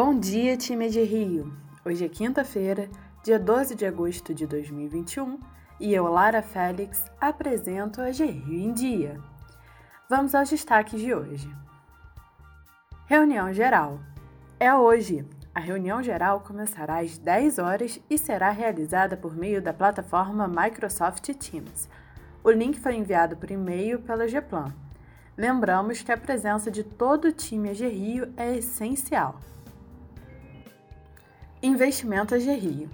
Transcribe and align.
Bom 0.00 0.16
dia, 0.16 0.56
time 0.56 0.88
de 0.88 1.02
Rio! 1.02 1.52
Hoje 1.84 2.04
é 2.04 2.08
quinta-feira, 2.08 2.88
dia 3.24 3.36
12 3.36 3.74
de 3.74 3.84
agosto 3.84 4.32
de 4.32 4.46
2021 4.46 5.40
e 5.80 5.92
eu, 5.92 6.04
Lara 6.04 6.40
Félix, 6.40 7.10
apresento 7.20 8.00
a 8.00 8.08
Rio 8.08 8.60
em 8.60 8.72
Dia. 8.72 9.20
Vamos 10.08 10.36
aos 10.36 10.50
destaques 10.50 11.00
de 11.00 11.12
hoje. 11.12 11.52
Reunião 13.06 13.52
Geral. 13.52 13.98
É 14.60 14.72
hoje. 14.72 15.26
A 15.52 15.58
reunião 15.58 16.00
geral 16.00 16.42
começará 16.42 17.00
às 17.00 17.18
10 17.18 17.58
horas 17.58 18.00
e 18.08 18.16
será 18.16 18.50
realizada 18.50 19.16
por 19.16 19.34
meio 19.34 19.60
da 19.60 19.72
plataforma 19.72 20.46
Microsoft 20.46 21.28
Teams. 21.34 21.88
O 22.44 22.52
link 22.52 22.78
foi 22.78 22.94
enviado 22.94 23.36
por 23.36 23.50
e-mail 23.50 23.98
pela 23.98 24.28
Geplan. 24.28 24.72
Lembramos 25.36 26.02
que 26.02 26.12
a 26.12 26.16
presença 26.16 26.70
de 26.70 26.84
todo 26.84 27.24
o 27.24 27.32
time 27.32 27.70
AG 27.70 27.88
Rio 27.88 28.32
é 28.36 28.56
essencial. 28.56 29.40
Investimento 31.60 32.36
AG 32.36 32.52
Rio. 32.52 32.88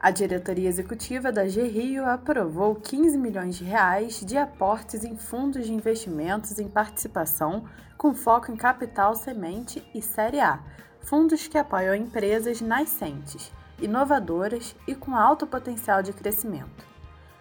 A 0.00 0.10
diretoria 0.10 0.68
executiva 0.68 1.30
da 1.30 1.46
G 1.46 1.68
Rio 1.68 2.04
aprovou 2.04 2.74
15 2.74 3.16
milhões 3.16 3.54
de 3.54 3.62
reais 3.62 4.24
de 4.26 4.36
aportes 4.36 5.04
em 5.04 5.16
fundos 5.16 5.66
de 5.66 5.72
investimentos 5.72 6.58
em 6.58 6.66
participação 6.66 7.64
com 7.96 8.12
foco 8.12 8.50
em 8.50 8.56
capital 8.56 9.14
semente 9.14 9.88
e 9.94 10.02
série 10.02 10.40
A, 10.40 10.58
fundos 11.02 11.46
que 11.46 11.56
apoiam 11.56 11.94
empresas 11.94 12.60
nascentes, 12.60 13.52
inovadoras 13.78 14.74
e 14.84 14.92
com 14.92 15.14
alto 15.14 15.46
potencial 15.46 16.02
de 16.02 16.12
crescimento. 16.12 16.84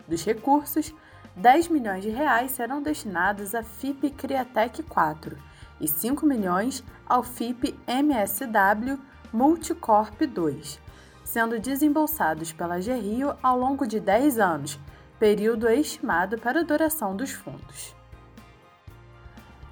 Dos 0.07 0.23
recursos, 0.23 0.93
10 1.35 1.69
milhões 1.69 2.03
de 2.03 2.09
reais 2.11 2.51
serão 2.51 2.83
destinados 2.83 3.55
à 3.55 3.63
FIP 3.63 4.11
Criatec 4.11 4.83
4 4.83 5.35
e 5.81 5.87
5 5.87 6.23
milhões 6.23 6.83
ao 7.07 7.23
FIP 7.23 7.75
MSW 7.87 8.99
Multicorp 9.31 10.19
2, 10.21 10.79
sendo 11.23 11.59
desembolsados 11.59 12.51
pela 12.51 12.81
Gerrio 12.81 13.35
ao 13.43 13.57
longo 13.59 13.85
de 13.85 13.99
10 13.99 14.39
anos, 14.39 14.79
período 15.19 15.69
estimado 15.69 16.39
para 16.39 16.61
a 16.61 16.63
duração 16.63 17.15
dos 17.15 17.31
fundos. 17.31 17.95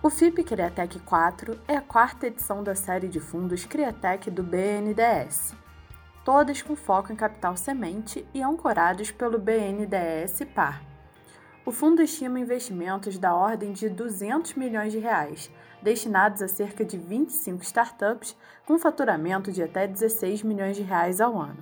O 0.03 0.11
FIP 0.11 0.43
Criatec 0.43 0.99
4 0.99 1.59
é 1.67 1.75
a 1.75 1.81
quarta 1.81 2.27
edição 2.27 2.63
da 2.63 2.75
série 2.75 3.07
de 3.07 3.19
fundos 3.19 3.65
Criatec 3.65 4.29
do 4.29 4.43
BNDES, 4.43 5.55
todas 6.23 6.61
com 6.61 6.75
foco 6.75 7.11
em 7.11 7.15
capital 7.15 7.57
semente 7.57 8.23
e 8.33 8.43
ancorados 8.43 9.09
pelo 9.09 9.39
BNDES 9.39 10.43
PAR. 10.53 10.96
O 11.67 11.71
fundo 11.73 12.01
estima 12.01 12.39
investimentos 12.39 13.17
da 13.17 13.35
ordem 13.35 13.73
de 13.73 13.89
200 13.89 14.53
milhões 14.53 14.93
de 14.93 14.99
reais, 14.99 15.51
destinados 15.81 16.41
a 16.41 16.47
cerca 16.47 16.85
de 16.85 16.97
25 16.97 17.61
startups 17.61 18.37
com 18.65 18.79
faturamento 18.79 19.51
de 19.51 19.61
até 19.61 19.85
16 19.85 20.43
milhões 20.43 20.77
de 20.77 20.81
reais 20.81 21.19
ao 21.19 21.37
ano. 21.37 21.59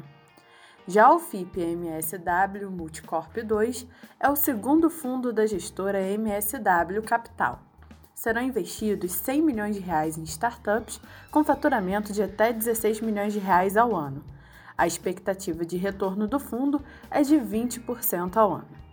Já 0.88 1.12
o 1.12 1.18
FIP 1.18 1.60
MSW 1.60 2.70
Multicorp 2.70 3.36
2 3.38 3.88
é 4.20 4.30
o 4.30 4.36
segundo 4.36 4.92
fundo 4.92 5.34
da 5.34 5.48
gestora 5.48 6.00
MSW 6.00 7.02
Capital. 7.02 7.60
Serão 8.14 8.44
investidos 8.44 9.12
100 9.12 9.42
milhões 9.42 9.76
de 9.76 9.82
reais 9.82 10.20
em 10.20 10.24
startups 10.24 11.02
com 11.32 11.44
faturamento 11.44 12.14
de 12.14 12.22
até 12.22 12.54
16 12.54 13.02
milhões 13.02 13.34
de 13.34 13.40
reais 13.40 13.76
ao 13.76 13.96
ano. 13.96 14.24
A 14.78 14.86
expectativa 14.86 15.66
de 15.66 15.78
retorno 15.78 16.28
do 16.28 16.40
fundo 16.40 16.80
é 17.10 17.24
de 17.24 17.38
20% 17.38 18.38
ao 18.38 18.54
ano. 18.54 18.85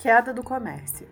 Queda 0.00 0.32
do 0.32 0.42
comércio. 0.42 1.06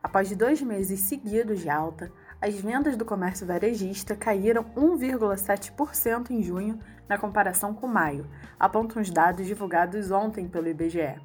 Após 0.00 0.30
dois 0.36 0.62
meses 0.62 1.00
seguidos 1.00 1.58
de 1.58 1.68
alta, 1.68 2.12
as 2.40 2.54
vendas 2.54 2.96
do 2.96 3.04
comércio 3.04 3.44
varejista 3.44 4.14
caíram 4.14 4.62
1,7% 4.76 6.30
em 6.30 6.40
junho 6.40 6.78
na 7.08 7.18
comparação 7.18 7.74
com 7.74 7.88
maio, 7.88 8.30
apontam 8.56 9.02
os 9.02 9.10
dados 9.10 9.44
divulgados 9.44 10.12
ontem 10.12 10.46
pelo 10.46 10.68
IBGE. 10.68 11.20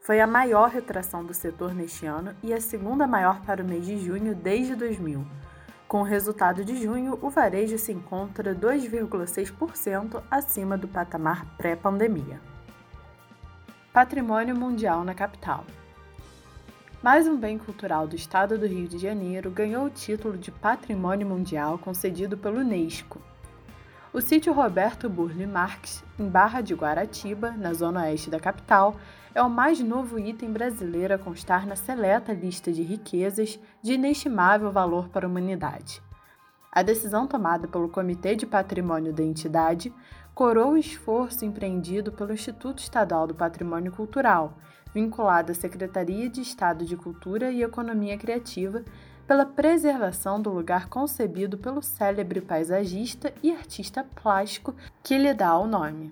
Foi 0.00 0.20
a 0.20 0.26
maior 0.26 0.70
retração 0.70 1.24
do 1.24 1.32
setor 1.32 1.72
neste 1.72 2.04
ano 2.04 2.34
e 2.42 2.52
a 2.52 2.60
segunda 2.60 3.06
maior 3.06 3.42
para 3.42 3.62
o 3.62 3.64
mês 3.64 3.86
de 3.86 3.96
junho 3.98 4.34
desde 4.34 4.74
2000. 4.74 5.24
Com 5.86 6.00
o 6.00 6.04
resultado 6.04 6.64
de 6.64 6.82
junho, 6.82 7.16
o 7.22 7.30
varejo 7.30 7.78
se 7.78 7.92
encontra 7.92 8.56
2,6% 8.56 10.20
acima 10.28 10.76
do 10.76 10.88
patamar 10.88 11.56
pré-pandemia. 11.56 12.40
Patrimônio 13.92 14.56
Mundial 14.56 15.04
na 15.04 15.14
capital. 15.14 15.64
Mais 17.02 17.26
um 17.26 17.34
bem 17.34 17.56
cultural 17.56 18.06
do 18.06 18.14
estado 18.14 18.58
do 18.58 18.66
Rio 18.66 18.86
de 18.86 18.98
Janeiro 18.98 19.50
ganhou 19.50 19.86
o 19.86 19.90
título 19.90 20.36
de 20.36 20.50
Patrimônio 20.50 21.26
Mundial 21.26 21.78
concedido 21.78 22.36
pelo 22.36 22.60
Unesco. 22.60 23.22
O 24.12 24.20
sítio 24.20 24.52
Roberto 24.52 25.08
Burle 25.08 25.46
Marques, 25.46 26.04
em 26.18 26.28
Barra 26.28 26.60
de 26.60 26.74
Guaratiba, 26.74 27.52
na 27.52 27.72
zona 27.72 28.02
oeste 28.02 28.28
da 28.28 28.38
capital, 28.38 28.96
é 29.34 29.40
o 29.40 29.48
mais 29.48 29.80
novo 29.80 30.18
item 30.18 30.52
brasileiro 30.52 31.14
a 31.14 31.18
constar 31.18 31.66
na 31.66 31.74
seleta 31.74 32.34
lista 32.34 32.70
de 32.70 32.82
riquezas 32.82 33.58
de 33.82 33.94
inestimável 33.94 34.70
valor 34.70 35.08
para 35.08 35.26
a 35.26 35.30
humanidade. 35.30 36.02
A 36.70 36.82
decisão 36.82 37.26
tomada 37.26 37.66
pelo 37.66 37.88
Comitê 37.88 38.36
de 38.36 38.44
Patrimônio 38.44 39.10
da 39.10 39.22
entidade 39.22 39.90
coroa 40.34 40.72
o 40.72 40.76
esforço 40.76 41.46
empreendido 41.46 42.12
pelo 42.12 42.34
Instituto 42.34 42.80
Estadual 42.80 43.26
do 43.26 43.34
Patrimônio 43.34 43.90
Cultural, 43.90 44.58
vinculado 44.94 45.52
à 45.52 45.54
Secretaria 45.54 46.28
de 46.28 46.40
Estado 46.40 46.84
de 46.84 46.96
Cultura 46.96 47.50
e 47.50 47.62
Economia 47.62 48.16
Criativa, 48.18 48.84
pela 49.26 49.46
preservação 49.46 50.40
do 50.42 50.50
lugar 50.50 50.88
concebido 50.88 51.56
pelo 51.56 51.82
célebre 51.82 52.40
paisagista 52.40 53.32
e 53.42 53.52
artista 53.52 54.04
plástico 54.20 54.74
que 55.02 55.16
lhe 55.16 55.32
dá 55.32 55.56
o 55.56 55.66
nome. 55.66 56.10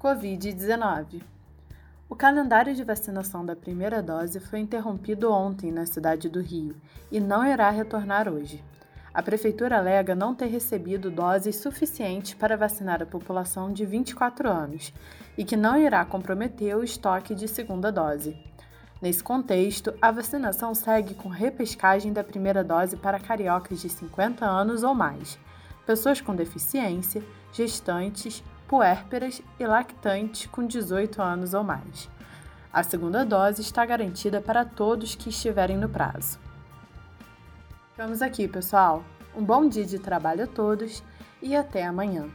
Covid-19 0.00 1.22
O 2.08 2.14
calendário 2.14 2.74
de 2.74 2.84
vacinação 2.84 3.44
da 3.44 3.56
primeira 3.56 4.02
dose 4.02 4.38
foi 4.38 4.60
interrompido 4.60 5.32
ontem 5.32 5.72
na 5.72 5.86
cidade 5.86 6.28
do 6.28 6.40
Rio 6.40 6.76
e 7.10 7.18
não 7.18 7.44
irá 7.44 7.70
retornar 7.70 8.28
hoje 8.28 8.62
a 9.14 9.22
Prefeitura 9.22 9.78
alega 9.78 10.12
não 10.12 10.34
ter 10.34 10.46
recebido 10.46 11.08
doses 11.08 11.54
suficientes 11.56 12.34
para 12.34 12.56
vacinar 12.56 13.00
a 13.00 13.06
população 13.06 13.72
de 13.72 13.86
24 13.86 14.50
anos 14.50 14.92
e 15.38 15.44
que 15.44 15.56
não 15.56 15.80
irá 15.80 16.04
comprometer 16.04 16.76
o 16.76 16.82
estoque 16.82 17.32
de 17.32 17.46
segunda 17.46 17.92
dose. 17.92 18.36
Nesse 19.00 19.22
contexto, 19.22 19.94
a 20.02 20.10
vacinação 20.10 20.74
segue 20.74 21.14
com 21.14 21.28
repescagem 21.28 22.12
da 22.12 22.24
primeira 22.24 22.64
dose 22.64 22.96
para 22.96 23.20
cariocas 23.20 23.80
de 23.80 23.88
50 23.88 24.44
anos 24.44 24.82
ou 24.82 24.94
mais, 24.94 25.38
pessoas 25.86 26.20
com 26.20 26.34
deficiência, 26.34 27.22
gestantes, 27.52 28.42
puérperas 28.66 29.40
e 29.60 29.64
lactantes 29.66 30.46
com 30.46 30.66
18 30.66 31.22
anos 31.22 31.54
ou 31.54 31.62
mais. 31.62 32.10
A 32.72 32.82
segunda 32.82 33.24
dose 33.24 33.62
está 33.62 33.86
garantida 33.86 34.40
para 34.40 34.64
todos 34.64 35.14
que 35.14 35.28
estiverem 35.28 35.76
no 35.76 35.88
prazo. 35.88 36.40
Ficamos 37.94 38.20
aqui, 38.22 38.48
pessoal. 38.48 39.04
Um 39.36 39.44
bom 39.44 39.68
dia 39.68 39.84
de 39.84 40.00
trabalho 40.00 40.42
a 40.42 40.46
todos 40.48 41.00
e 41.40 41.54
até 41.54 41.86
amanhã. 41.86 42.28